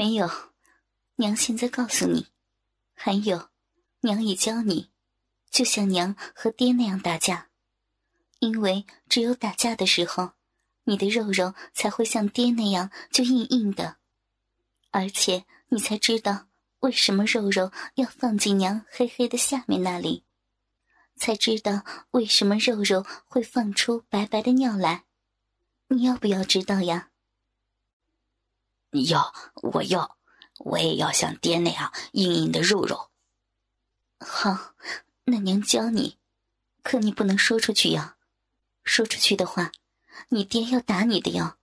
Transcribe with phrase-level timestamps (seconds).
[0.00, 0.30] 没有，
[1.16, 2.28] 娘现在告诉你，
[2.94, 3.50] 还有，
[4.00, 4.90] 娘也教你，
[5.50, 7.50] 就像娘和爹那样打架，
[8.38, 10.32] 因为只有打架的时候，
[10.84, 13.98] 你的肉肉才会像爹那样就硬硬的，
[14.90, 16.46] 而且你才知道
[16.78, 20.24] 为什么肉肉要放进娘黑黑的下面那里，
[21.14, 25.04] 才知道为什么肉肉会放出白白的尿来，
[25.88, 27.09] 你要不要知道呀？
[28.92, 30.16] 你要，我要，
[30.58, 33.10] 我也要像爹那样硬硬的肉肉。
[34.18, 34.74] 好，
[35.24, 36.18] 那娘教你，
[36.82, 38.16] 可你不能说出去呀。
[38.82, 39.70] 说出去的话，
[40.30, 41.56] 你爹要打你的哟。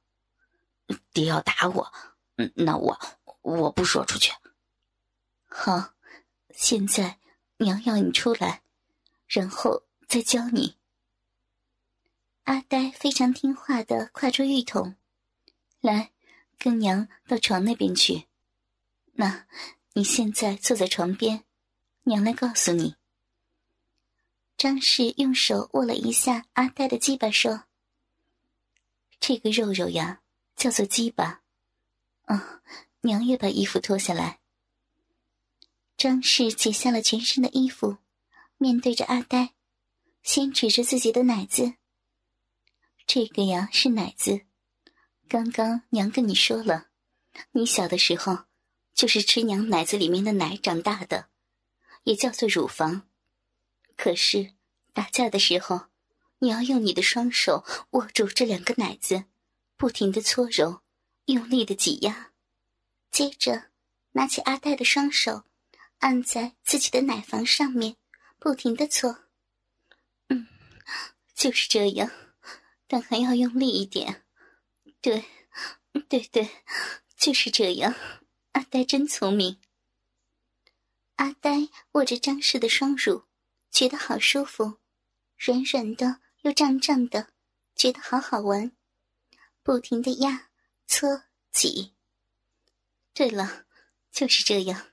[1.12, 1.94] 爹要打我，
[2.56, 3.00] 那我
[3.42, 4.32] 我不说出去。
[5.48, 5.94] 好，
[6.56, 7.20] 现在
[7.58, 8.62] 娘要你出来，
[9.28, 10.78] 然后再教你。
[12.44, 14.96] 阿呆非常听话的跨出浴桶，
[15.82, 16.14] 来。
[16.58, 18.28] 跟娘到床那边去。
[19.14, 19.48] 那，
[19.94, 21.44] 你现在坐在床边，
[22.04, 22.96] 娘来告诉你。
[24.56, 27.66] 张氏用手握了一下阿呆的鸡巴，说
[29.20, 30.22] ：“这个肉肉呀，
[30.56, 31.44] 叫做鸡巴。”
[32.26, 32.62] 嗯，
[33.02, 34.40] 娘也把衣服脱下来。
[35.96, 37.98] 张氏解下了全身的衣服，
[38.58, 39.54] 面对着阿呆，
[40.24, 41.76] 先指着自己的奶子
[43.06, 44.42] ：“这个呀，是奶子。”
[45.28, 46.88] 刚刚娘跟你说了，
[47.52, 48.46] 你小的时候
[48.94, 51.28] 就是吃娘奶子里面的奶长大的，
[52.04, 53.10] 也叫做乳房。
[53.98, 54.54] 可是
[54.94, 55.88] 打架的时候，
[56.40, 59.26] 你要用你的双手握住这两个奶子，
[59.76, 60.82] 不停的搓揉，
[61.26, 62.32] 用力的挤压，
[63.12, 63.72] 接着
[64.14, 65.44] 拿起阿黛的双手，
[66.00, 67.98] 按在自己的奶房上面，
[68.40, 69.26] 不停的搓。
[70.30, 70.48] 嗯，
[71.36, 72.10] 就是这样，
[72.88, 74.24] 但还要用力一点。
[75.02, 75.26] 对，
[76.10, 76.50] 对对，
[77.16, 77.94] 就是这样。
[78.54, 79.60] 阿呆真聪明。
[81.16, 83.26] 阿呆握着张氏的双乳，
[83.72, 84.80] 觉得好舒服，
[85.38, 87.32] 软软的又胀胀的，
[87.76, 88.72] 觉得好好玩，
[89.64, 90.50] 不停的压、
[90.86, 91.94] 搓、挤。
[93.14, 93.66] 对了，
[94.12, 94.92] 就是这样，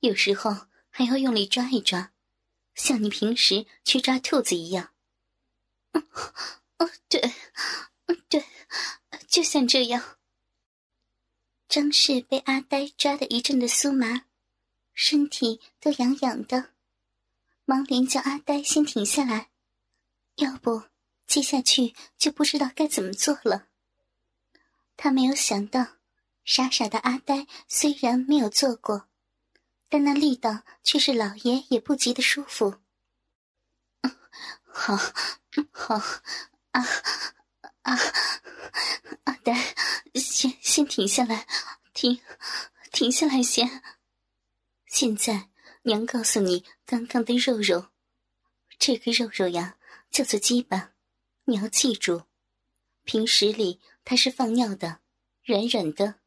[0.00, 2.12] 有时候还要用力抓一抓，
[2.74, 4.94] 像你平时去抓兔子一样。
[5.92, 7.20] 哦，对，
[8.28, 8.44] 对。
[9.28, 10.18] 就像这样，
[11.68, 14.26] 张氏被阿呆抓的一阵的酥麻，
[14.92, 16.72] 身体都痒痒的，
[17.64, 19.50] 忙连叫阿呆先停下来，
[20.36, 20.82] 要不
[21.26, 23.68] 接下去就不知道该怎么做了。
[24.96, 25.96] 他没有想到，
[26.44, 29.08] 傻傻的阿呆虽然没有做过，
[29.88, 32.76] 但那力道却是老爷也不及的舒服。
[34.64, 34.96] 好，
[35.70, 35.96] 好，
[36.72, 36.84] 啊。
[37.82, 37.98] 啊，
[39.24, 39.74] 阿呆，
[40.14, 41.46] 先先停下来，
[41.92, 42.20] 停，
[42.92, 43.82] 停下来先。
[44.86, 45.48] 现在
[45.82, 47.88] 娘告诉你刚刚的肉肉，
[48.78, 49.76] 这个肉肉呀
[50.10, 50.92] 叫做鸡巴，
[51.44, 52.22] 你要记住。
[53.04, 55.00] 平时里它是放尿的，
[55.42, 56.20] 软软的，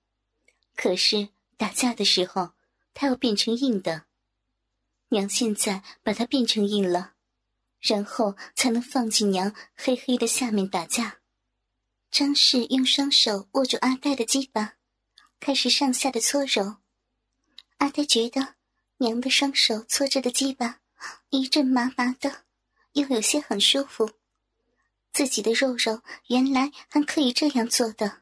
[0.75, 2.51] 可是打架的时候
[2.93, 4.07] 它要变成硬的。
[5.09, 7.13] 娘现在把它变成硬了，
[7.79, 11.21] 然后才能放进娘黑黑的下面打架。
[12.17, 14.75] 张氏用双手握住阿呆的鸡巴，
[15.41, 16.77] 开始上下的搓揉。
[17.79, 18.55] 阿呆觉得
[18.99, 20.79] 娘的双手搓着的鸡巴
[21.29, 22.45] 一阵麻麻的，
[22.93, 24.09] 又有些很舒服。
[25.11, 28.21] 自己的肉肉原来还可以这样做的。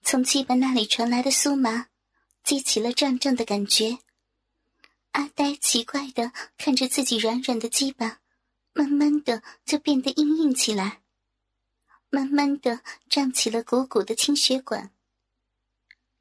[0.00, 1.88] 从鸡巴那里传来的酥麻，
[2.42, 3.98] 激起了胀胀的感觉。
[5.10, 8.20] 阿呆奇怪的看着自己软软的鸡巴，
[8.72, 10.99] 慢慢的就变得硬硬起来。
[12.10, 14.92] 慢慢的胀起了鼓鼓的清血管。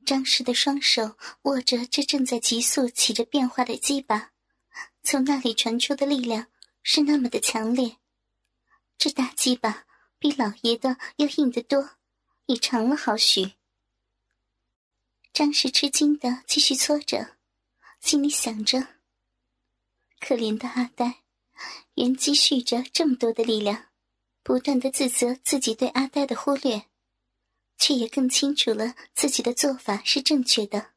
[0.05, 4.31] 张氏的双手握着这正在急速起着变化的鸡巴，
[5.03, 6.47] 从那里传出的力量
[6.81, 7.97] 是那么的强烈。
[8.97, 9.85] 这大鸡巴
[10.17, 11.97] 比老爷的要硬得多，
[12.45, 13.53] 也长了好许。
[15.33, 17.37] 张氏吃惊的继续搓着，
[18.01, 18.79] 心里想着：
[20.19, 21.23] 可怜的阿呆，
[21.95, 23.88] 原积蓄着这么多的力量。
[24.41, 26.85] 不断的自责自己对阿呆的忽略，
[27.77, 30.91] 却也更清楚了自己的做法是正确的。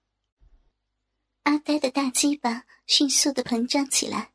[1.43, 4.33] 阿呆的大鸡巴迅速的膨胀起来，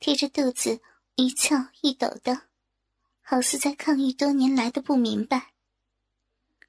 [0.00, 0.80] 贴着肚子
[1.14, 2.48] 一翘一抖的，
[3.20, 5.52] 好似在抗议多年来的不明白。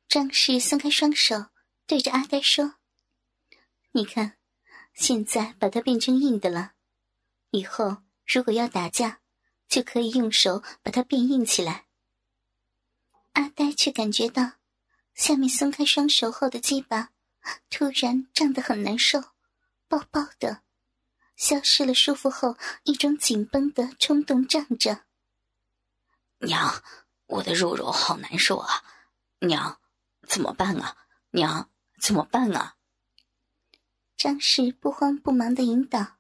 [0.07, 1.48] 张氏松开双手，
[1.88, 2.75] 对着阿呆说
[3.94, 4.38] ：“你看，
[4.94, 6.74] 现在把它变成硬的了，
[7.50, 9.21] 以后如果要打架。”
[9.68, 11.86] 就可以用手把它变硬起来。
[13.33, 14.54] 阿呆却感觉到，
[15.15, 17.10] 下面松开双手后的鸡巴
[17.69, 19.21] 突然胀得很难受，
[19.88, 20.62] 爆爆的，
[21.36, 25.06] 消失了舒服后一种紧绷的冲动胀着。
[26.39, 26.83] 娘，
[27.25, 28.83] 我的肉肉好难受啊！
[29.39, 29.80] 娘，
[30.27, 30.95] 怎么办啊？
[31.31, 31.69] 娘，
[32.00, 32.75] 怎么办啊？
[34.16, 36.18] 张氏不慌不忙的引导：“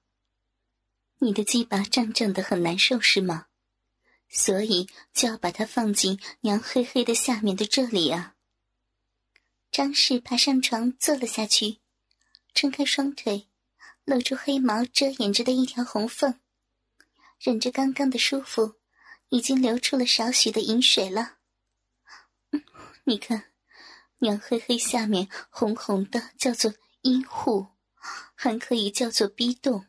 [1.23, 3.47] 你的鸡巴胀胀的很难受是吗？
[4.27, 8.35] 所以就要把它放进娘黑黑的下面的这里啊。”
[9.71, 11.79] 张氏爬上床坐了下去，
[12.53, 13.47] 撑开双腿，
[14.03, 16.41] 露出黑毛遮掩着的一条红缝，
[17.39, 18.75] 忍着刚刚的舒服，
[19.29, 21.37] 已经流出了少许的饮水了。
[23.05, 23.45] 你看，
[24.17, 26.73] 娘黑黑下面红红的，叫做
[27.03, 27.67] 阴户。
[28.35, 29.85] 还可以叫做逼动。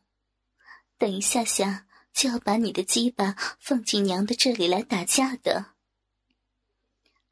[1.05, 5.75] 等一下下就要把你的鸡巴放进娘的这里来打架的。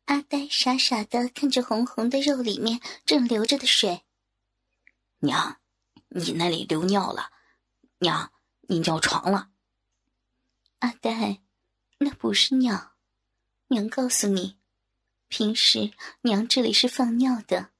[0.04, 4.02] 阿呆傻傻的看着红红的肉里面正流着的水。
[5.20, 5.58] 娘，
[6.08, 7.30] 你那里流尿了。
[8.00, 8.30] 娘，
[8.68, 9.48] 你尿床了。
[10.80, 11.40] 阿呆，
[11.96, 12.92] 那不是尿。
[13.68, 14.58] 娘告诉你，
[15.28, 17.70] 平时娘这里是放尿的，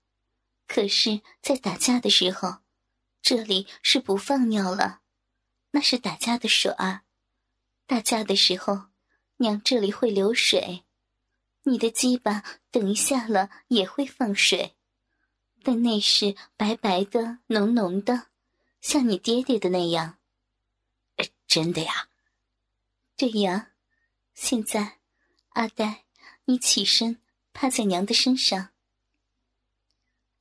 [0.66, 2.60] 可是，在打架的时候。
[3.20, 5.01] 这里是不放尿了，
[5.72, 7.04] 那是打架的耍。
[7.86, 8.86] 打架的时候，
[9.38, 10.84] 娘这里会流水，
[11.64, 14.76] 你的鸡巴等一下了也会放水，
[15.62, 18.28] 但那是白白的、浓浓的，
[18.80, 20.18] 像你爹爹的那样。
[21.46, 22.08] 真的呀？
[23.16, 23.72] 对呀。
[24.34, 25.00] 现在，
[25.50, 26.06] 阿呆，
[26.46, 27.20] 你起身，
[27.52, 28.70] 趴在娘的身上。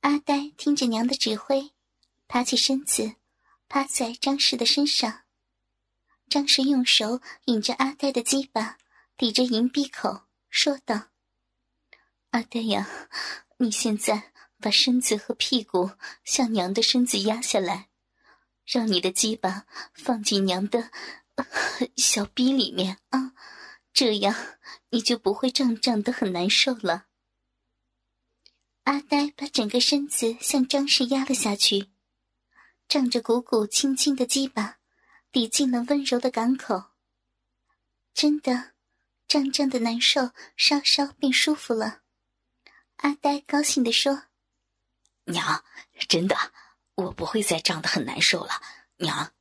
[0.00, 1.72] 阿呆听着娘的指挥。
[2.26, 3.16] 爬起身子，
[3.72, 5.22] 趴在张氏的身上。
[6.28, 8.76] 张氏用手引着阿呆的鸡巴，
[9.16, 11.08] 抵着银闭口，说道
[12.32, 12.86] ：“阿呆呀，
[13.56, 15.92] 你现在把身子和屁股
[16.22, 17.88] 向娘的身子压下来，
[18.66, 19.64] 让你的鸡巴
[19.94, 20.90] 放进娘的
[21.96, 23.32] 小逼里面啊，
[23.94, 24.58] 这样
[24.90, 27.06] 你就不会胀胀的很难受了。”
[28.84, 31.91] 阿呆把整个身子向张氏压了下去。
[32.92, 34.76] 仗着鼓鼓轻轻的鸡巴，
[35.30, 36.90] 抵进了温柔的港口。
[38.12, 38.72] 真的，
[39.26, 42.02] 胀胀的难受，稍稍变舒服了。
[42.96, 44.24] 阿呆高兴地说
[45.24, 45.64] ：“娘，
[46.06, 46.36] 真的，
[46.96, 48.60] 我不会再胀得很难受了。”
[49.00, 49.32] 娘。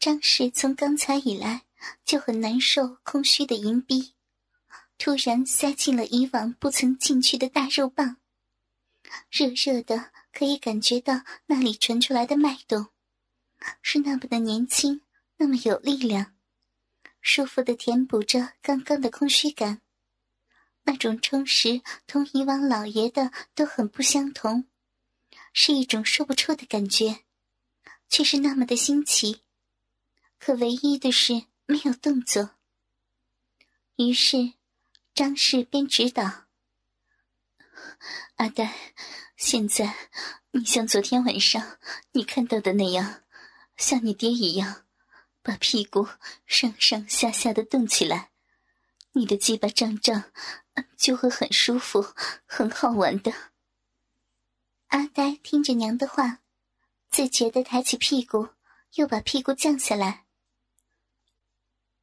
[0.00, 1.62] 张氏从刚才以来
[2.04, 4.16] 就很难受，空虚的银逼，
[4.98, 8.16] 突然塞进了以往不曾进去的大肉棒，
[9.30, 10.10] 热热的。
[10.32, 12.88] 可以感觉到那里传出来的脉动，
[13.82, 15.02] 是那么的年轻，
[15.36, 16.34] 那么有力量，
[17.20, 19.82] 舒服的填补着刚刚的空虚感。
[20.84, 24.66] 那种充实同以往老爷的都很不相同，
[25.52, 27.24] 是一种说不出的感觉，
[28.08, 29.42] 却是那么的新奇。
[30.38, 32.56] 可唯一的是没有动作。
[33.96, 34.54] 于是，
[35.14, 36.46] 张氏便指导
[38.36, 38.74] 阿呆。
[39.40, 39.96] 现在，
[40.50, 41.78] 你像昨天晚上
[42.12, 43.22] 你看到的那样，
[43.74, 44.84] 像你爹一样，
[45.42, 46.06] 把屁股
[46.44, 48.32] 上上下下的动起来，
[49.12, 50.24] 你的鸡巴胀胀，
[50.94, 52.04] 就会很舒服，
[52.44, 53.32] 很好玩的。
[54.88, 56.40] 阿呆听着娘的话，
[57.08, 58.50] 自觉的抬起屁股，
[58.96, 60.26] 又把屁股降下来。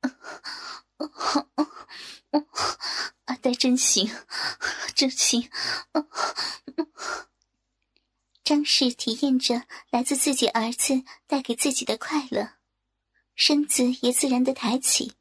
[3.26, 4.10] 阿呆真行，
[4.96, 5.48] 真行。
[8.48, 12.54] 张氏体验着来自自己儿子带给自己的快乐，
[13.36, 15.12] 身子也自然的抬起，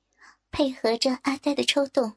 [0.53, 2.17] 配合着阿呆的抽动。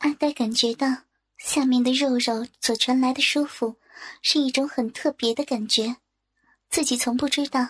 [0.00, 0.86] 阿呆感觉到
[1.38, 3.76] 下面的肉肉所传来的舒服，
[4.20, 5.96] 是一种很特别的感觉，
[6.68, 7.66] 自己从不知道，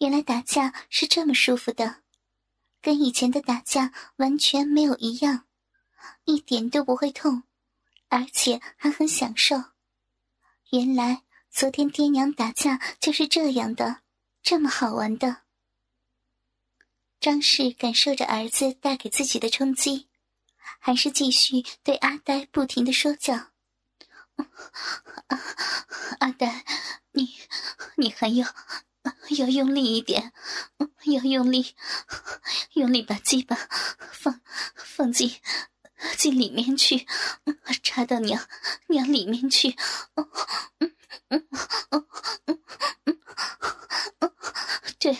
[0.00, 2.02] 原来打架是这么舒服的。
[2.80, 5.46] 跟以前的打架完全没有一样，
[6.24, 7.42] 一点都不会痛，
[8.08, 9.56] 而且还很享受。
[10.70, 14.02] 原来昨天爹娘打架就是这样的，
[14.42, 15.42] 这么好玩的。
[17.20, 20.08] 张氏感受着儿子带给自己的冲击，
[20.78, 23.50] 还是继续对阿呆不停的说教
[26.20, 26.64] ：“阿呆，
[27.10, 27.34] 你
[27.96, 28.46] 你还有。”
[29.38, 30.32] 要用力一点，
[31.04, 31.74] 要用力，
[32.74, 33.56] 用力把鸡巴
[34.12, 34.40] 放
[34.76, 35.40] 放进
[36.16, 37.06] 进里面去，
[37.82, 38.46] 插到娘
[38.88, 39.76] 娘里面去。
[44.98, 45.16] 对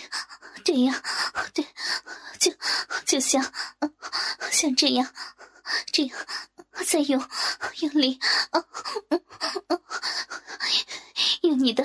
[0.65, 1.03] 这样，
[1.55, 1.65] 对，
[2.39, 2.53] 就
[3.07, 3.53] 就像
[4.51, 5.15] 像这样，
[5.93, 6.19] 这样，
[6.87, 7.23] 再用
[7.81, 8.19] 用力，
[11.43, 11.85] 用你的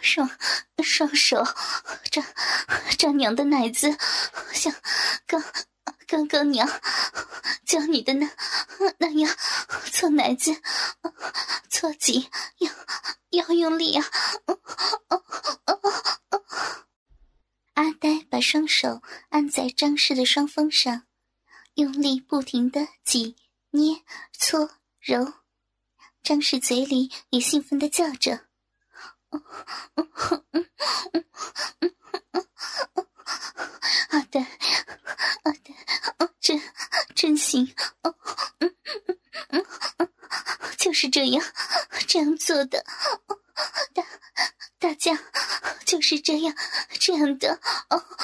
[0.00, 0.28] 双
[0.82, 1.42] 双手
[2.10, 2.24] 抓
[2.98, 3.96] 抓娘的奶子，
[4.52, 4.74] 像
[5.26, 5.42] 刚
[6.06, 6.68] 刚刚娘
[7.66, 8.30] 教你的那
[8.98, 9.34] 那样
[9.90, 10.54] 搓奶子，
[11.70, 12.70] 搓紧，要
[13.30, 14.04] 要用力啊！
[17.74, 19.00] 阿呆把双手
[19.30, 21.04] 按在张氏的双峰上，
[21.74, 23.36] 用力不停的挤、
[23.74, 25.32] 捏、搓、揉。
[26.22, 28.46] 张氏嘴里也兴奋的叫着
[34.10, 34.40] ：“阿呆，
[35.42, 35.74] 阿呆，
[36.40, 36.62] 真
[37.16, 37.74] 真行，
[40.78, 41.44] 就是这样，
[42.06, 42.84] 这样做的。”
[43.92, 44.06] 大
[44.78, 45.18] 大家
[45.84, 46.54] 就是这样
[47.00, 47.58] 这样的。
[47.88, 48.14] 阿呆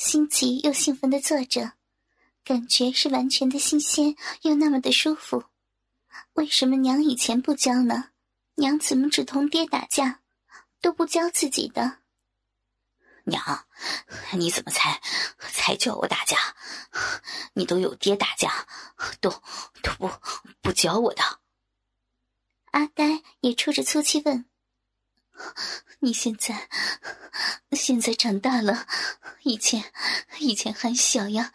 [0.00, 1.74] 心急又兴奋的坐着，
[2.42, 5.44] 感觉是完全的新鲜又那么的舒服。
[6.32, 8.12] 为什么娘以前不教呢？
[8.54, 10.22] 娘怎么只同爹打架，
[10.80, 11.98] 都不教自己的？
[13.24, 13.66] 娘，
[14.32, 15.02] 你怎么才
[15.52, 16.38] 才教我打架？
[17.52, 18.66] 你都有爹打架，
[19.20, 19.30] 都
[19.82, 20.10] 都不
[20.62, 21.22] 不教我的。
[22.70, 24.46] 阿呆也出着粗气问
[26.00, 26.68] ：“你现在
[27.72, 28.86] 现在长大了，
[29.42, 29.92] 以前
[30.38, 31.52] 以前还小呀，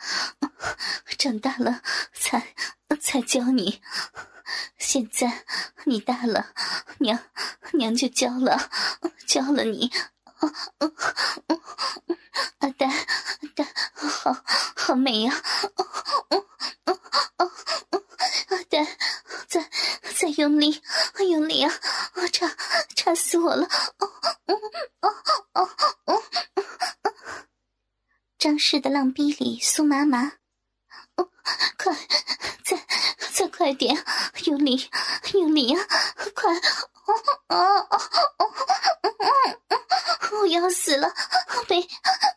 [1.18, 1.82] 长大了
[2.14, 2.54] 才
[3.02, 3.82] 才教你。
[4.78, 5.46] 现在
[5.86, 6.54] 你大了，
[7.00, 7.20] 娘
[7.74, 8.70] 娘就教了，
[9.26, 9.92] 教了你。”
[12.60, 13.66] 阿呆，阿呆，
[13.96, 14.44] 好
[14.76, 15.34] 好美呀！
[17.36, 17.46] 阿
[17.90, 17.95] 呆，
[19.48, 19.70] 再
[20.18, 20.82] 再用力，
[21.30, 21.74] 用力啊！
[22.16, 22.52] 我插
[22.96, 23.68] 插死我了！
[23.98, 24.12] 哦
[24.48, 24.60] 哦
[25.02, 25.12] 哦
[25.54, 25.70] 哦
[26.06, 26.24] 哦
[28.38, 30.34] 张氏的浪逼里酥麻麻，
[31.78, 31.96] 快，
[32.64, 32.86] 再
[33.34, 34.04] 再快点，
[34.46, 34.90] 用力，
[35.34, 35.88] 用力啊！
[36.36, 36.54] 快！
[40.32, 41.12] 我要死了，
[41.70, 41.88] 没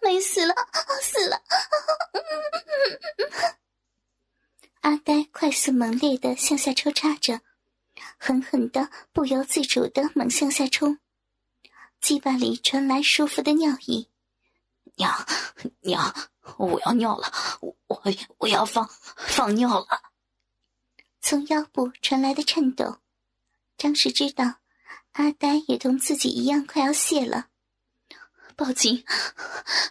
[0.02, 0.55] 没死了，
[1.02, 1.43] 死了！
[4.80, 7.40] 阿呆快速猛烈的向下抽插着，
[8.16, 10.99] 狠狠的不由自主的猛向下冲，
[12.00, 14.08] 鸡巴里传来舒服的尿意。
[14.97, 15.12] 娘，
[15.80, 16.14] 娘，
[16.56, 18.02] 我要尿了，我
[18.38, 20.02] 我要放放尿了。
[21.20, 22.99] 从腰部传来的颤抖，
[23.76, 24.56] 张氏知道
[25.12, 27.49] 阿呆也同自己一样快要泄了。
[28.58, 29.04] 抱紧，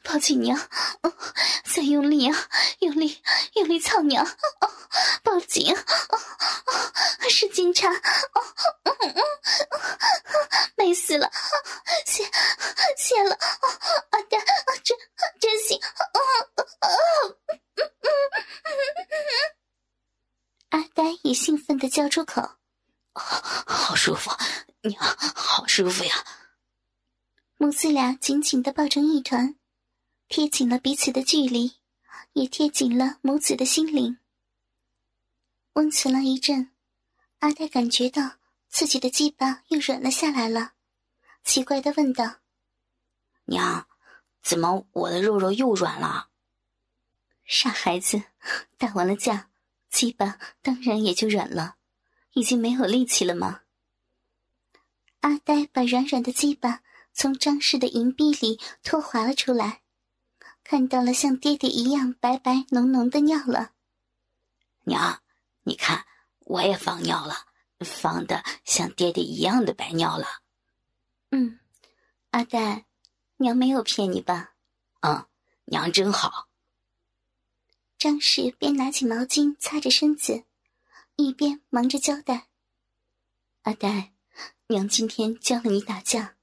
[0.04, 0.60] 抱紧娘！
[1.64, 4.28] 再用力啊，用力，用力操娘！
[5.24, 5.74] 抱紧，
[7.30, 7.88] 使劲插！
[10.76, 11.32] 美死了，
[12.06, 12.26] 谢
[12.98, 13.38] 谢了，
[14.10, 14.38] 阿呆，
[14.84, 14.98] 真
[15.40, 15.80] 真行！
[20.72, 22.42] 阿呆也兴奋的叫出口
[23.16, 24.30] ：“好舒服，
[24.82, 25.02] 娘，
[25.34, 26.14] 好舒服呀！”
[27.60, 29.56] 母子俩紧紧的抱成一团，
[30.28, 31.78] 贴紧了彼此的距离，
[32.34, 34.20] 也贴紧了母子的心灵。
[35.74, 36.72] 温存了一阵，
[37.40, 38.34] 阿呆感觉到
[38.68, 40.74] 自己的鸡巴又软了下来了，
[41.44, 42.42] 奇怪的问道
[43.46, 43.88] ：“娘，
[44.44, 46.30] 怎么我的肉肉又软了？”
[47.44, 48.22] 傻孩子，
[48.78, 49.50] 打完了架，
[49.90, 51.78] 鸡巴当然也就软了，
[52.34, 53.62] 已经没有力气了吗？
[55.22, 56.84] 阿呆把软软的鸡巴。
[57.18, 59.82] 从张氏的银币里脱滑了出来，
[60.64, 63.72] 看到了像爹爹一样白白浓浓的尿了。
[64.84, 65.24] 娘，
[65.64, 66.06] 你看，
[66.42, 67.48] 我也放尿了，
[67.80, 70.28] 放的像爹爹一样的白尿了。
[71.32, 71.60] 嗯，
[72.30, 72.86] 阿呆，
[73.38, 74.54] 娘没有骗你吧？
[75.00, 75.26] 嗯，
[75.66, 76.48] 娘真好。
[77.98, 80.44] 张氏边拿起毛巾擦着身子，
[81.16, 82.50] 一边忙着交代
[83.64, 84.14] ：“阿呆，
[84.68, 86.36] 娘今天教了你打架。”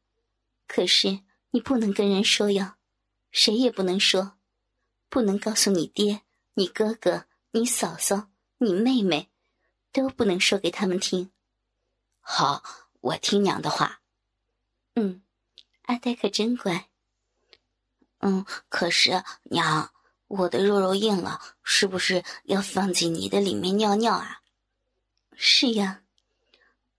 [0.66, 2.75] 可是你不能跟人说哟，
[3.30, 4.38] 谁也不能说，
[5.09, 6.23] 不能告诉你爹、
[6.54, 9.30] 你哥哥、你嫂嫂、你妹妹，
[9.92, 11.30] 都不能说给他们听。
[12.21, 12.62] 好，
[13.00, 14.00] 我听娘的话。
[14.94, 15.23] 嗯，
[15.83, 16.88] 阿呆可真乖。
[18.18, 19.92] 嗯，可是娘，
[20.26, 24.40] 我的肉肉硬了，是不是要放进你的里面尿尿啊？
[25.37, 26.02] 是呀。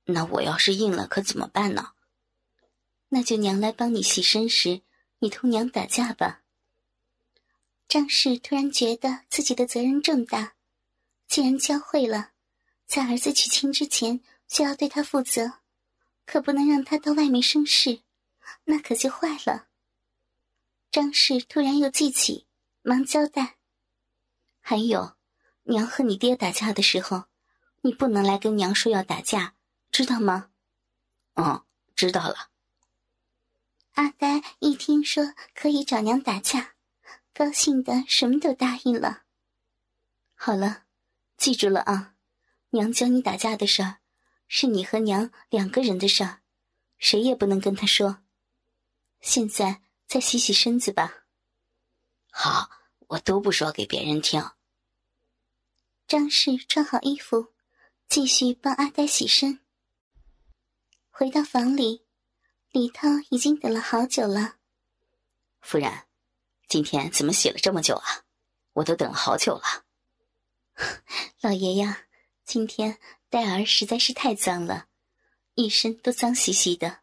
[0.06, 1.94] 那我要是硬了，可怎么办呢？
[3.10, 4.82] 那就娘来帮你洗身时，
[5.20, 6.42] 你同娘打架吧。
[7.88, 10.56] 张氏突然觉得自己的责任重大，
[11.28, 12.32] 既然教会了，
[12.88, 15.60] 在儿子娶亲之前就要对他负责，
[16.26, 18.02] 可不能让他到外面生事，
[18.64, 19.68] 那可就坏了。
[20.92, 22.48] 张氏突然又记起，
[22.82, 23.58] 忙交代
[24.60, 25.16] ：“还有，
[25.64, 27.26] 娘和你爹打架的时候，
[27.82, 29.56] 你不能来跟娘说要打架，
[29.92, 30.50] 知道吗
[31.36, 31.64] ？”“嗯，
[31.96, 32.50] 知道了。”
[33.96, 36.76] 阿呆一听说可以找娘打架，
[37.34, 39.24] 高兴的什么都答应了。
[40.36, 40.86] 好了，
[41.36, 42.16] 记住了啊，
[42.70, 43.98] 娘教你打架的事儿，
[44.48, 46.42] 是你和娘两个人的事儿，
[46.98, 48.24] 谁也不能跟他说。
[49.20, 49.82] 现在。
[50.08, 51.26] 再洗洗身子吧。
[52.30, 52.70] 好，
[53.08, 54.52] 我都不说给别人听。
[56.06, 57.52] 张氏穿好衣服，
[58.08, 59.62] 继续帮阿呆洗身。
[61.10, 62.05] 回到房里，
[62.76, 64.58] 李涛已经等了好久了。
[65.62, 65.90] 夫人，
[66.68, 68.26] 今天怎么洗了这么久啊？
[68.74, 69.86] 我都等了好久了。
[71.40, 72.08] 老爷呀，
[72.44, 74.90] 今天戴儿实在是太脏了，
[75.54, 77.00] 一身都脏兮兮的，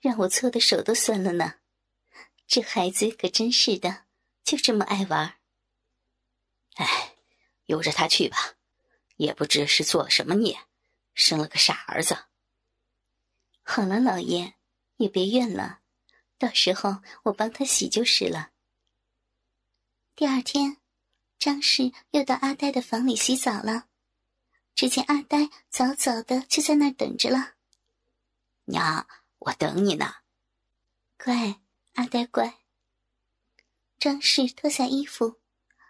[0.00, 1.60] 让我搓的手都酸了呢。
[2.48, 4.06] 这孩子可真是的，
[4.42, 5.36] 就这么爱玩。
[6.74, 7.14] 哎，
[7.66, 8.54] 由着他去吧，
[9.14, 10.58] 也不知是做了什么孽，
[11.14, 12.18] 生了个傻儿子。
[13.62, 14.54] 好了，老爷
[14.96, 15.80] 也别怨了，
[16.38, 18.50] 到时候我帮他洗就是了。
[20.14, 20.78] 第二天，
[21.38, 23.88] 张氏又到阿呆的房里洗澡了。
[24.74, 27.54] 只见阿呆早早的就在那儿等着了。
[28.64, 29.06] 娘，
[29.38, 30.14] 我等你呢。
[31.16, 31.60] 乖。
[31.94, 32.58] 阿呆乖。
[34.00, 35.40] 张氏脱下衣服，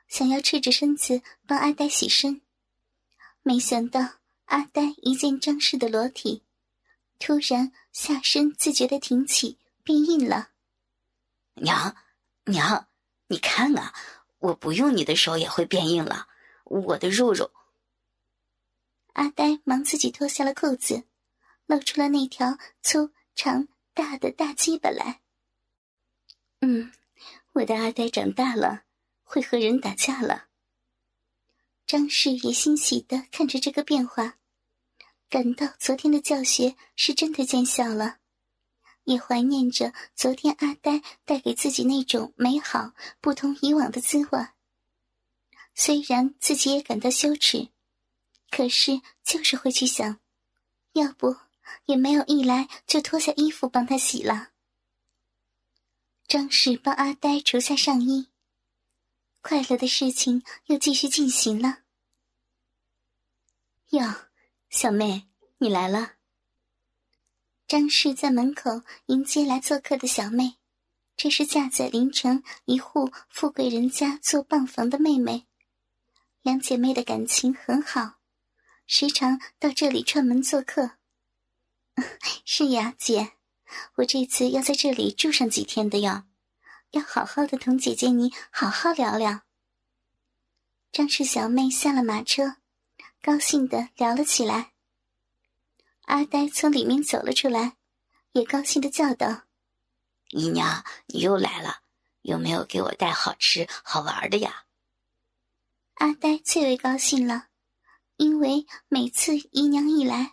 [0.06, 2.42] 想要赤着身子帮阿呆洗身，
[3.42, 6.43] 没想到阿呆一见张氏的裸体，
[7.18, 10.50] 突然下身自觉的挺起，变硬了。
[11.54, 11.96] 娘，
[12.44, 12.88] 娘，
[13.28, 13.94] 你看啊，
[14.38, 16.28] 我不用你的手也会变硬了，
[16.64, 17.52] 我的肉肉。
[19.12, 21.04] 阿呆忙自己脱下了裤子，
[21.66, 25.20] 露出了那条粗长大的大鸡巴来。
[26.60, 26.92] 嗯，
[27.52, 28.82] 我的阿呆长大了，
[29.22, 30.48] 会和人打架了。
[31.86, 34.38] 张氏也欣喜的看着这个变化，
[35.28, 38.18] 感到昨天的教学是真的见效了，
[39.04, 44.46] 也怀念着昨天阿呆带给自己那种美好不同以往的滋味。
[45.74, 47.70] 虽然自己也感到羞耻，
[48.50, 50.20] 可是就是会去想，
[50.92, 51.36] 要不
[51.86, 54.50] 也没有一来就脱下衣服帮他洗了。
[56.28, 58.28] 张氏帮阿呆除下上衣，
[59.42, 61.80] 快乐的事情又继续进行了。
[63.90, 64.28] 哟，
[64.76, 66.14] 小妹，你来了。
[67.68, 70.56] 张氏在门口迎接来做客的小妹，
[71.16, 75.46] 这是嫁在临城一户富贵人家做傍房的妹妹，
[76.42, 78.16] 两姐妹的感情很好，
[78.84, 80.96] 时常到这里串门做客。
[82.44, 83.34] 是呀，姐。
[83.94, 86.24] 我这次要在这里住上几天的哟，
[86.90, 89.42] 要好好的同姐姐你好好聊聊。
[90.90, 92.56] 张氏小妹下了马车，
[93.24, 94.72] 高兴的聊了起来。
[96.02, 97.78] 阿呆从里面走了出来，
[98.32, 99.44] 也高兴的叫道
[100.28, 101.78] ：“姨娘，你又来了，
[102.20, 104.64] 有没有给我带好吃好玩的呀？”
[105.96, 107.46] 阿呆最为高兴了，
[108.16, 110.32] 因为每次姨娘一来。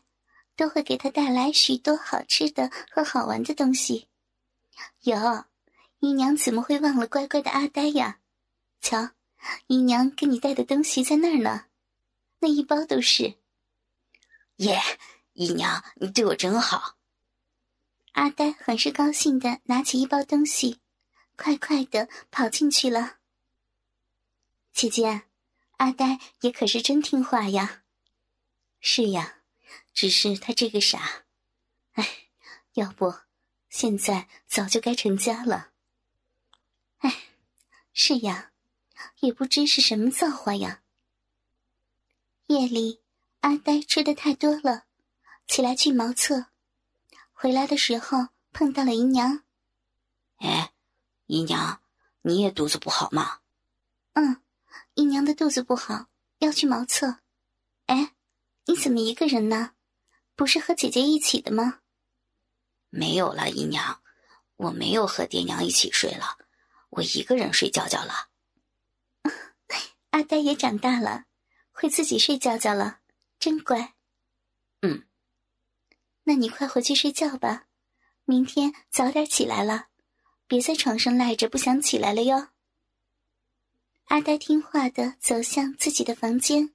[0.54, 4.10] 都会给他带来许多好吃的和好玩的东西。
[5.00, 5.18] 有，
[6.00, 8.20] 姨娘怎么会忘了乖乖的阿呆呀？
[8.80, 9.10] 瞧，
[9.66, 11.66] 姨娘给你带的东西在那儿呢，
[12.42, 13.38] 那一包都是。
[14.58, 14.80] 耶，
[15.34, 16.98] 姨娘你对我真好。
[18.12, 20.82] 阿呆很是高兴的拿起一包东西，
[21.38, 23.20] 快快的跑进去了。
[24.74, 25.24] 姐姐，
[25.78, 27.84] 阿呆也可是真听话呀。
[28.82, 29.38] 是呀。
[29.94, 31.26] 只是他这个傻，
[31.94, 32.30] 哎，
[32.76, 33.14] 要不
[33.70, 35.72] 现在早就该成家了。
[37.00, 37.24] 哎，
[37.92, 38.54] 是呀，
[39.20, 40.81] 也不知是什么造化呀。
[42.52, 43.02] 夜里，
[43.40, 44.84] 阿呆吃的太多了，
[45.48, 46.48] 起来去茅厕，
[47.32, 49.44] 回来的时候碰到了姨娘。
[50.40, 50.74] 哎，
[51.28, 51.82] 姨娘，
[52.24, 53.40] 你也肚子不好吗？
[54.14, 54.42] 嗯，
[54.96, 56.08] 姨娘的肚子不好，
[56.40, 57.20] 要去茅厕。
[57.86, 58.16] 哎，
[58.66, 59.72] 你怎么一个人呢？
[60.36, 61.80] 不是和姐姐一起的吗？
[62.90, 64.02] 没有了，姨娘，
[64.58, 66.38] 我没有和爹娘一起睡了，
[66.90, 68.28] 我一个人睡觉觉了。
[70.12, 71.24] 阿呆也长大了，
[71.82, 73.00] 会自己睡觉觉了，
[73.40, 73.96] 真乖。
[74.84, 75.08] 嗯，
[76.26, 77.66] 那你快回去睡觉吧，
[78.24, 79.88] 明天早点起来了，
[80.46, 82.50] 别在床上赖着不想起来了哟。
[84.10, 86.72] 阿呆听话的走向自己的房间，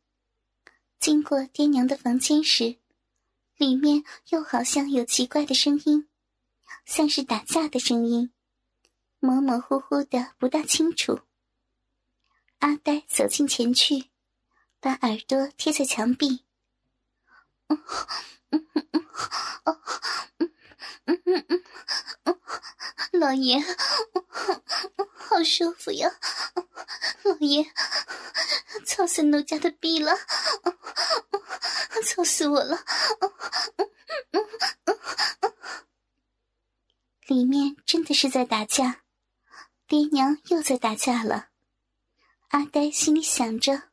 [0.98, 2.78] 经过爹娘的房间时。
[3.56, 6.08] 里面又好像有奇怪的声音，
[6.84, 8.32] 像是打架的声音，
[9.20, 11.20] 模模糊糊的，不大清楚。
[12.58, 14.10] 阿呆走近前去，
[14.86, 16.44] 把耳朵贴在墙壁。
[23.10, 23.60] 老爷，
[25.16, 26.08] 好舒服呀！
[27.24, 27.66] 老爷，
[28.86, 30.12] 操死奴家的逼了！
[32.04, 32.78] 操死我了！
[37.26, 39.02] 里面真的是在打架，
[39.88, 41.48] 爹娘又在打架了。
[42.50, 43.90] 阿呆心里想着：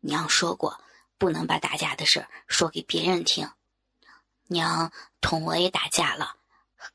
[0.00, 0.82] 娘说过，
[1.18, 3.50] 不能把打架的事说给别人听。
[4.48, 6.36] 娘同我也打架了，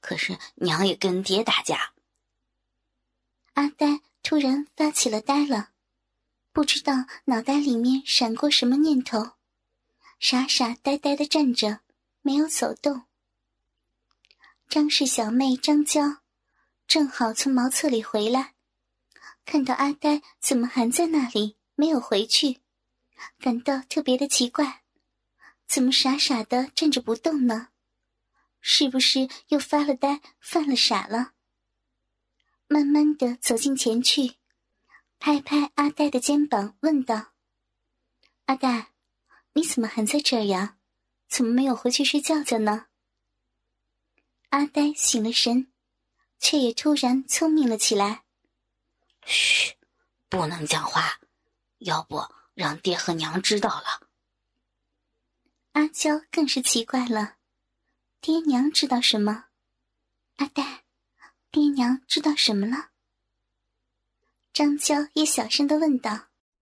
[0.01, 1.93] 可是娘也跟爹打架。
[3.53, 5.69] 阿呆突然发起了呆了，
[6.51, 6.93] 不知道
[7.25, 9.31] 脑袋里面闪过什么念头。
[10.19, 11.81] 傻傻呆呆的站着，
[12.21, 13.03] 没有走动。
[14.67, 16.17] 张氏小妹张娇
[16.87, 18.55] 正好从茅厕里回来，
[19.45, 22.61] 看到阿呆怎么还在那里没有回去，
[23.39, 24.83] 感到特别的奇怪，
[25.65, 27.69] 怎么傻傻的站着不动呢？
[28.61, 31.33] 是不是又发了呆、犯了傻了？
[32.67, 34.35] 慢慢的走近前去，
[35.19, 37.33] 拍拍阿呆的肩膀，问道
[38.45, 38.91] ：“阿呆。”
[39.57, 40.77] 你怎么还在这儿呀？
[41.29, 42.87] 怎么没有回去睡觉觉呢？
[44.49, 45.71] 阿呆醒了神，
[46.39, 48.25] 却也突然聪明了起来。
[49.25, 49.77] 嘘，
[50.27, 51.21] 不能讲话，
[51.77, 52.17] 要不
[52.55, 54.07] 让爹和娘知道了。
[55.73, 57.35] 阿娇更是奇怪了，
[58.21, 59.45] 爹娘知道什么？
[60.37, 60.85] 阿呆，
[61.51, 62.89] 爹娘知道什么了？
[64.51, 66.29] 张娇也小声的问道。